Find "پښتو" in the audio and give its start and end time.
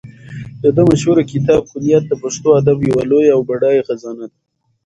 2.21-2.47